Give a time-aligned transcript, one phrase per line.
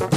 [0.00, 0.08] Hallo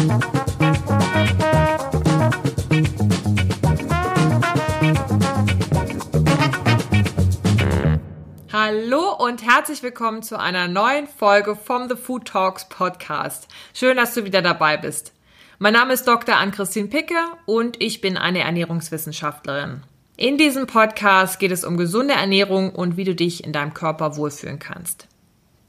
[9.19, 13.49] und herzlich willkommen zu einer neuen Folge vom The Food Talks Podcast.
[13.73, 15.11] Schön, dass du wieder dabei bist.
[15.59, 16.37] Mein Name ist Dr.
[16.37, 19.83] Ann-Christine Picke und ich bin eine Ernährungswissenschaftlerin.
[20.15, 24.15] In diesem Podcast geht es um gesunde Ernährung und wie du dich in deinem Körper
[24.15, 25.09] wohlfühlen kannst.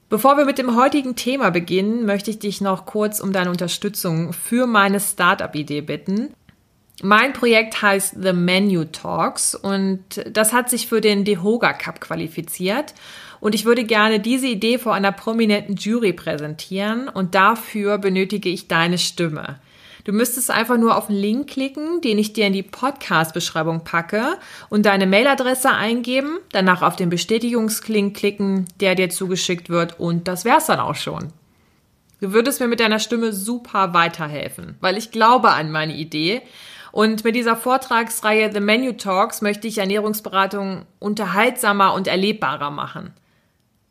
[0.09, 4.33] Bevor wir mit dem heutigen Thema beginnen, möchte ich dich noch kurz um deine Unterstützung
[4.33, 6.35] für meine Startup-Idee bitten.
[7.03, 12.95] Mein Projekt heißt The Menu Talks und das hat sich für den Dehoga Cup qualifiziert.
[13.41, 18.69] Und ich würde gerne diese Idee vor einer prominenten Jury präsentieren und dafür benötige ich
[18.69, 19.59] deine Stimme.
[20.05, 24.37] Du müsstest einfach nur auf den Link klicken, den ich dir in die Podcast-Beschreibung packe
[24.69, 30.45] und deine Mailadresse eingeben, danach auf den Bestätigungslink klicken, der dir zugeschickt wird und das
[30.45, 31.33] wär's dann auch schon.
[32.21, 36.43] Du würdest mir mit deiner Stimme super weiterhelfen, weil ich glaube an meine Idee.
[36.93, 43.13] Und mit dieser Vortragsreihe The Menu Talks möchte ich Ernährungsberatung unterhaltsamer und erlebbarer machen.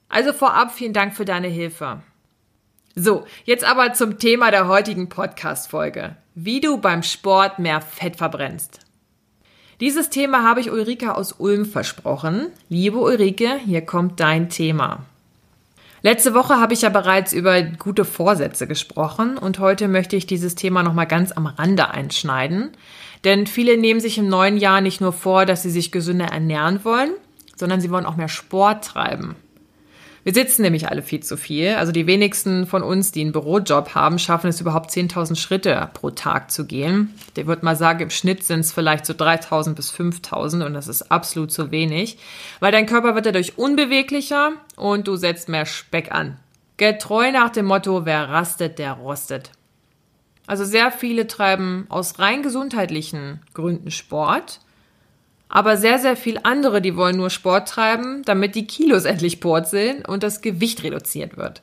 [0.09, 2.01] Also vorab vielen Dank für deine Hilfe.
[2.95, 6.15] So, jetzt aber zum Thema der heutigen Podcast-Folge.
[6.35, 8.81] Wie du beim Sport mehr Fett verbrennst.
[9.79, 12.51] Dieses Thema habe ich Ulrike aus Ulm versprochen.
[12.69, 15.05] Liebe Ulrike, hier kommt dein Thema.
[16.03, 20.53] Letzte Woche habe ich ja bereits über gute Vorsätze gesprochen und heute möchte ich dieses
[20.53, 22.73] Thema nochmal ganz am Rande einschneiden.
[23.23, 26.85] Denn viele nehmen sich im neuen Jahr nicht nur vor, dass sie sich gesünder ernähren
[26.85, 27.13] wollen,
[27.55, 29.35] sondern sie wollen auch mehr Sport treiben.
[30.23, 31.75] Wir sitzen nämlich alle viel zu viel.
[31.75, 36.11] Also die wenigsten von uns, die einen Bürojob haben, schaffen es überhaupt 10.000 Schritte pro
[36.11, 37.13] Tag zu gehen.
[37.35, 40.87] Der würde mal sagen, im Schnitt sind es vielleicht so 3.000 bis 5.000 und das
[40.87, 42.17] ist absolut zu wenig,
[42.61, 46.37] weil dein Körper wird dadurch unbeweglicher und du setzt mehr Speck an.
[46.77, 49.51] Getreu nach dem Motto, wer rastet, der rostet.
[50.47, 54.59] Also sehr viele treiben aus rein gesundheitlichen Gründen Sport
[55.55, 60.03] aber sehr, sehr viel andere, die wollen nur Sport treiben, damit die Kilos endlich purzeln
[60.03, 61.61] und das Gewicht reduziert wird.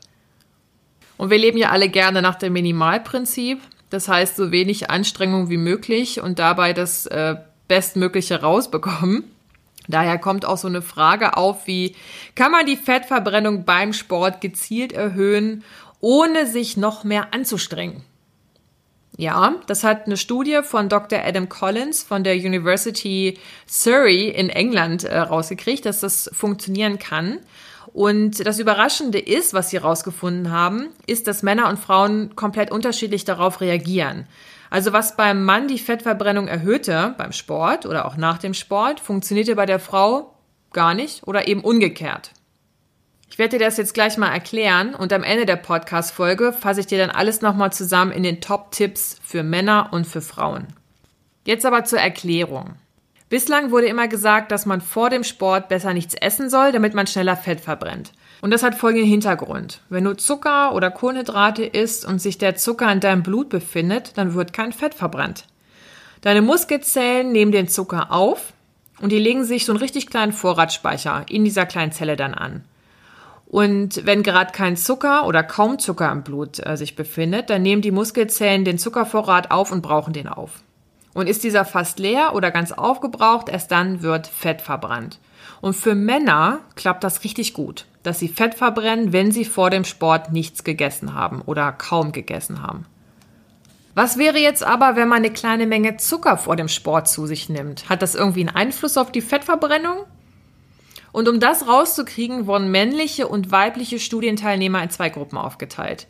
[1.17, 3.61] Und wir leben ja alle gerne nach dem Minimalprinzip.
[3.91, 7.35] Das heißt, so wenig Anstrengung wie möglich und dabei das äh,
[7.67, 9.25] Bestmögliche rausbekommen.
[9.89, 11.97] Daher kommt auch so eine Frage auf wie,
[12.37, 15.65] kann man die Fettverbrennung beim Sport gezielt erhöhen,
[15.99, 18.05] ohne sich noch mehr anzustrengen?
[19.21, 21.19] Ja, das hat eine Studie von Dr.
[21.23, 27.39] Adam Collins von der University Surrey in England äh, rausgekriegt, dass das funktionieren kann.
[27.93, 33.27] Und das Überraschende ist, was sie herausgefunden haben, ist, dass Männer und Frauen komplett unterschiedlich
[33.27, 34.27] darauf reagieren.
[34.71, 39.55] Also was beim Mann die Fettverbrennung erhöhte beim Sport oder auch nach dem Sport, funktionierte
[39.55, 40.33] bei der Frau
[40.73, 42.31] gar nicht oder eben umgekehrt.
[43.31, 46.89] Ich werde dir das jetzt gleich mal erklären und am Ende der Podcast-Folge fasse ich
[46.89, 50.67] dir dann alles nochmal zusammen in den Top-Tipps für Männer und für Frauen.
[51.47, 52.75] Jetzt aber zur Erklärung.
[53.29, 57.07] Bislang wurde immer gesagt, dass man vor dem Sport besser nichts essen soll, damit man
[57.07, 58.11] schneller Fett verbrennt.
[58.41, 59.81] Und das hat folgenden Hintergrund.
[59.89, 64.35] Wenn du Zucker oder Kohlenhydrate isst und sich der Zucker in deinem Blut befindet, dann
[64.35, 65.45] wird kein Fett verbrannt.
[66.21, 68.53] Deine Muskelzellen nehmen den Zucker auf
[69.01, 72.65] und die legen sich so einen richtig kleinen Vorratsspeicher in dieser kleinen Zelle dann an.
[73.51, 77.83] Und wenn gerade kein Zucker oder kaum Zucker im Blut äh, sich befindet, dann nehmen
[77.83, 80.63] die Muskelzellen den Zuckervorrat auf und brauchen den auf.
[81.15, 85.19] Und ist dieser fast leer oder ganz aufgebraucht, erst dann wird Fett verbrannt.
[85.61, 89.85] Und für Männer klappt das richtig gut, dass sie Fett verbrennen, wenn sie vor dem
[89.85, 92.87] Sport nichts gegessen haben oder kaum gegessen haben.
[93.97, 97.49] Was wäre jetzt aber, wenn man eine kleine Menge Zucker vor dem Sport zu sich
[97.49, 97.89] nimmt?
[97.89, 100.05] Hat das irgendwie einen Einfluss auf die Fettverbrennung?
[101.13, 106.07] Und um das rauszukriegen, wurden männliche und weibliche Studienteilnehmer in zwei Gruppen aufgeteilt.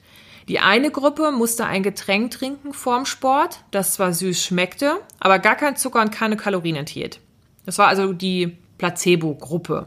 [0.49, 5.55] Die eine Gruppe musste ein Getränk trinken vorm Sport, das zwar süß schmeckte, aber gar
[5.55, 7.21] kein Zucker und keine Kalorien enthielt.
[7.67, 9.87] Das war also die Placebo-Gruppe.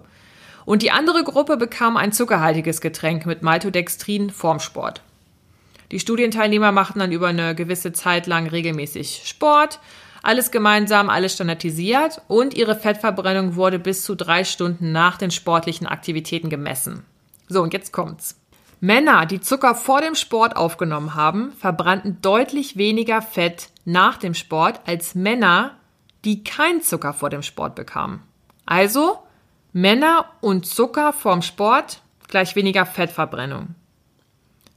[0.65, 5.01] Und die andere Gruppe bekam ein zuckerhaltiges Getränk mit Maltodextrin vorm Sport.
[5.91, 9.79] Die Studienteilnehmer machten dann über eine gewisse Zeit lang regelmäßig Sport
[10.23, 15.85] alles gemeinsam, alles standardisiert und ihre Fettverbrennung wurde bis zu drei Stunden nach den sportlichen
[15.85, 17.05] Aktivitäten gemessen.
[17.47, 18.39] So, und jetzt kommt's.
[18.79, 24.81] Männer, die Zucker vor dem Sport aufgenommen haben, verbrannten deutlich weniger Fett nach dem Sport
[24.85, 25.77] als Männer,
[26.25, 28.21] die kein Zucker vor dem Sport bekamen.
[28.65, 29.19] Also
[29.73, 33.75] Männer und Zucker vorm Sport gleich weniger Fettverbrennung.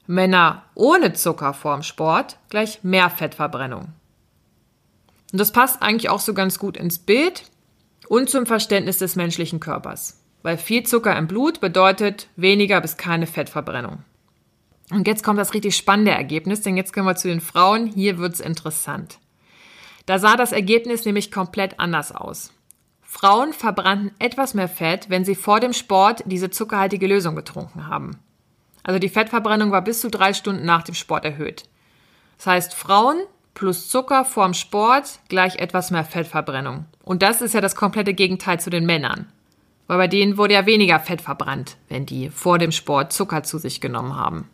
[0.07, 3.89] Männer ohne Zucker vorm Sport gleich mehr Fettverbrennung.
[5.32, 7.44] Und das passt eigentlich auch so ganz gut ins Bild
[8.08, 10.23] und zum Verständnis des menschlichen Körpers.
[10.43, 14.05] Weil viel Zucker im Blut bedeutet weniger bis keine Fettverbrennung.
[14.90, 17.87] Und jetzt kommt das richtig spannende Ergebnis, denn jetzt kommen wir zu den Frauen.
[17.87, 19.19] Hier wird's interessant.
[20.06, 22.52] Da sah das Ergebnis nämlich komplett anders aus.
[23.02, 28.19] Frauen verbrannten etwas mehr Fett, wenn sie vor dem Sport diese zuckerhaltige Lösung getrunken haben.
[28.84, 31.64] Also die Fettverbrennung war bis zu drei Stunden nach dem Sport erhöht.
[32.37, 33.19] Das heißt, Frauen
[33.56, 36.85] plus Zucker vorm Sport gleich etwas mehr Fettverbrennung.
[37.03, 39.26] Und das ist ja das komplette Gegenteil zu den Männern.
[39.88, 43.58] Weil bei denen wurde ja weniger Fett verbrannt, wenn die vor dem Sport Zucker zu
[43.58, 44.49] sich genommen haben.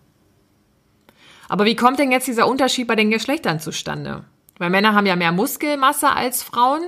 [1.49, 4.25] Aber wie kommt denn jetzt dieser Unterschied bei den Geschlechtern zustande?
[4.59, 6.83] Weil Männer haben ja mehr Muskelmasse als Frauen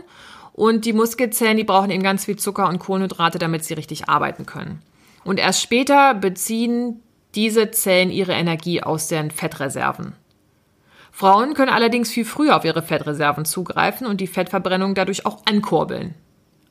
[0.52, 4.46] und die Muskelzellen, die brauchen eben ganz viel Zucker und Kohlenhydrate, damit sie richtig arbeiten
[4.46, 4.80] können.
[5.24, 7.02] Und erst später beziehen
[7.34, 10.14] diese Zellen ihre Energie aus den Fettreserven.
[11.16, 16.12] Frauen können allerdings viel früher auf ihre Fettreserven zugreifen und die Fettverbrennung dadurch auch ankurbeln.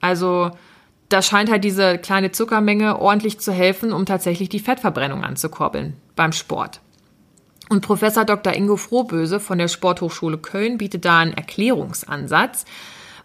[0.01, 0.51] Also
[1.07, 6.33] da scheint halt diese kleine Zuckermenge ordentlich zu helfen, um tatsächlich die Fettverbrennung anzukurbeln beim
[6.33, 6.81] Sport.
[7.69, 8.51] Und Professor Dr.
[8.51, 12.65] Ingo Frohböse von der Sporthochschule Köln bietet da einen Erklärungsansatz,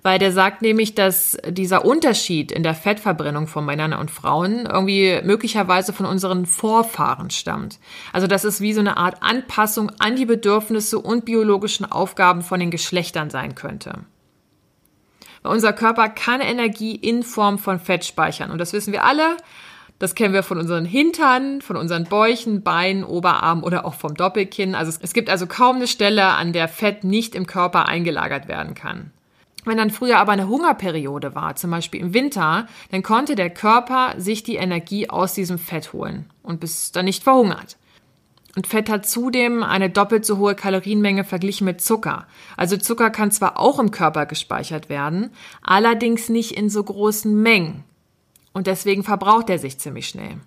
[0.03, 5.21] weil der sagt nämlich, dass dieser Unterschied in der Fettverbrennung von Männern und Frauen irgendwie
[5.25, 7.79] möglicherweise von unseren Vorfahren stammt.
[8.13, 12.61] Also dass es wie so eine Art Anpassung an die Bedürfnisse und biologischen Aufgaben von
[12.61, 14.05] den Geschlechtern sein könnte.
[15.43, 19.37] Weil unser Körper kann Energie in Form von Fett speichern und das wissen wir alle.
[19.99, 24.77] Das kennen wir von unseren Hintern, von unseren Bäuchen, Beinen, Oberarmen oder auch vom Doppelkinn.
[24.77, 28.75] Also es gibt also kaum eine Stelle, an der Fett nicht im Körper eingelagert werden
[28.75, 29.11] kann.
[29.65, 34.15] Wenn dann früher aber eine Hungerperiode war, zum Beispiel im Winter, dann konnte der Körper
[34.17, 37.77] sich die Energie aus diesem Fett holen und bis dann nicht verhungert.
[38.57, 42.27] Und Fett hat zudem eine doppelt so hohe Kalorienmenge verglichen mit Zucker.
[42.57, 45.31] Also Zucker kann zwar auch im Körper gespeichert werden,
[45.63, 47.85] allerdings nicht in so großen Mengen
[48.59, 50.39] und deswegen verbraucht er sich ziemlich schnell.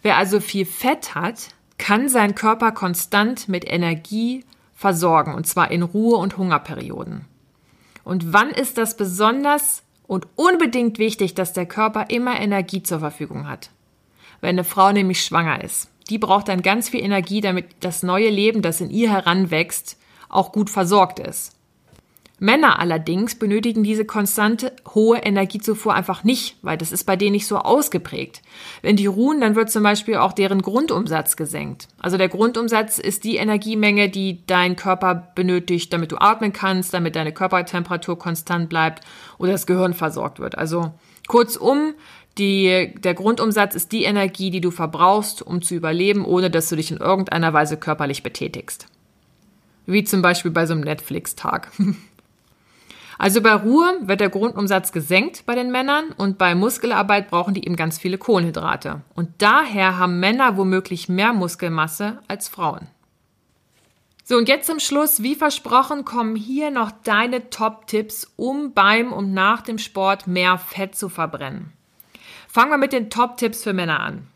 [0.00, 4.44] Wer also viel Fett hat, kann seinen Körper konstant mit Energie
[4.74, 7.26] versorgen, und zwar in Ruhe- und Hungerperioden.
[8.04, 13.48] Und wann ist das besonders und unbedingt wichtig, dass der Körper immer Energie zur Verfügung
[13.48, 13.70] hat?
[14.40, 15.88] Wenn eine Frau nämlich schwanger ist.
[16.10, 19.96] Die braucht dann ganz viel Energie, damit das neue Leben, das in ihr heranwächst,
[20.28, 21.54] auch gut versorgt ist.
[22.42, 27.46] Männer allerdings benötigen diese konstante hohe Energiezufuhr einfach nicht, weil das ist bei denen nicht
[27.46, 28.42] so ausgeprägt.
[28.82, 31.86] Wenn die ruhen, dann wird zum Beispiel auch deren Grundumsatz gesenkt.
[32.00, 37.14] Also der Grundumsatz ist die Energiemenge, die dein Körper benötigt, damit du atmen kannst, damit
[37.14, 39.04] deine Körpertemperatur konstant bleibt
[39.38, 40.58] oder das Gehirn versorgt wird.
[40.58, 40.92] Also
[41.28, 41.94] kurzum,
[42.38, 46.74] die, der Grundumsatz ist die Energie, die du verbrauchst, um zu überleben, ohne dass du
[46.74, 48.88] dich in irgendeiner Weise körperlich betätigst.
[49.86, 51.70] Wie zum Beispiel bei so einem Netflix-Tag.
[53.22, 57.64] Also bei Ruhe wird der Grundumsatz gesenkt bei den Männern und bei Muskelarbeit brauchen die
[57.64, 59.02] eben ganz viele Kohlenhydrate.
[59.14, 62.88] Und daher haben Männer womöglich mehr Muskelmasse als Frauen.
[64.24, 69.32] So, und jetzt zum Schluss, wie versprochen, kommen hier noch deine Top-Tipps, um beim und
[69.32, 71.72] nach dem Sport mehr Fett zu verbrennen.
[72.48, 74.26] Fangen wir mit den Top-Tipps für Männer an.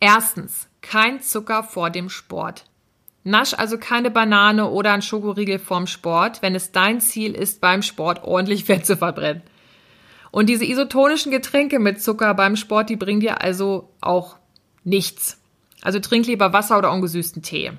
[0.00, 2.64] Erstens, kein Zucker vor dem Sport.
[3.24, 7.82] Nasch also keine Banane oder ein Schokoriegel vorm Sport, wenn es dein Ziel ist, beim
[7.82, 9.42] Sport ordentlich Fett zu verbrennen.
[10.32, 14.36] Und diese isotonischen Getränke mit Zucker beim Sport, die bringen dir also auch
[14.82, 15.38] nichts.
[15.82, 17.72] Also trink lieber Wasser oder ungesüßten Tee.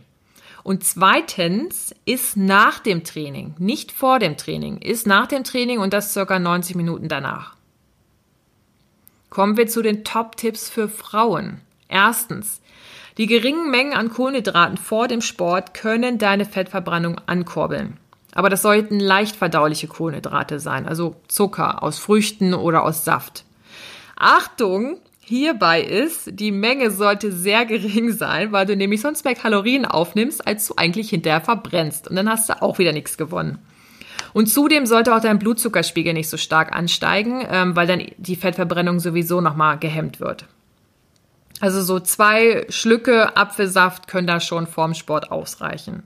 [0.63, 5.91] Und zweitens ist nach dem Training, nicht vor dem Training, ist nach dem Training und
[5.91, 7.55] das circa 90 Minuten danach.
[9.29, 11.59] Kommen wir zu den Top-Tipps für Frauen.
[11.93, 12.59] Erstens,
[13.19, 17.97] die geringen Mengen an Kohlenhydraten vor dem Sport können deine Fettverbrennung ankurbeln.
[18.33, 23.45] Aber das sollten leicht verdauliche Kohlenhydrate sein, also Zucker aus Früchten oder aus Saft.
[24.15, 29.85] Achtung, hierbei ist, die Menge sollte sehr gering sein, weil du nämlich sonst mehr Kalorien
[29.85, 32.07] aufnimmst, als du eigentlich hinterher verbrennst.
[32.07, 33.59] Und dann hast du auch wieder nichts gewonnen.
[34.33, 38.99] Und zudem sollte auch dein Blutzuckerspiegel nicht so stark ansteigen, ähm, weil dann die Fettverbrennung
[38.99, 40.47] sowieso nochmal gehemmt wird.
[41.63, 46.03] Also so zwei Schlücke Apfelsaft können da schon vorm Sport ausreichen.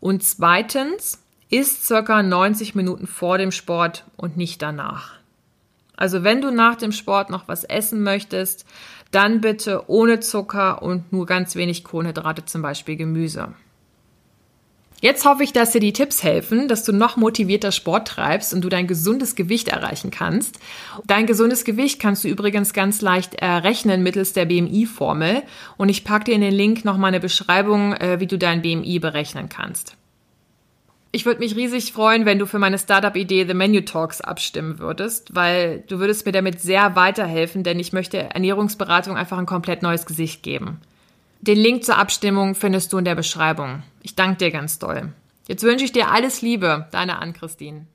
[0.00, 5.12] Und zweitens ist circa 90 Minuten vor dem Sport und nicht danach.
[5.94, 8.66] Also wenn du nach dem Sport noch was essen möchtest,
[9.12, 13.54] dann bitte ohne Zucker und nur ganz wenig Kohlenhydrate, zum Beispiel Gemüse.
[15.04, 18.62] Jetzt hoffe ich, dass dir die Tipps helfen, dass du noch motivierter Sport treibst und
[18.62, 20.58] du dein gesundes Gewicht erreichen kannst.
[21.06, 25.42] Dein gesundes Gewicht kannst du übrigens ganz leicht errechnen mittels der BMI-Formel
[25.76, 28.98] und ich packe dir in den Link nochmal eine Beschreibung, äh, wie du dein BMI
[28.98, 29.94] berechnen kannst.
[31.12, 35.34] Ich würde mich riesig freuen, wenn du für meine Startup-Idee The Menu Talks abstimmen würdest,
[35.34, 40.06] weil du würdest mir damit sehr weiterhelfen, denn ich möchte Ernährungsberatung einfach ein komplett neues
[40.06, 40.80] Gesicht geben.
[41.42, 43.82] Den Link zur Abstimmung findest du in der Beschreibung.
[44.04, 45.14] Ich danke dir ganz doll.
[45.48, 47.86] Jetzt wünsche ich dir alles Liebe, deine Ann-Christine.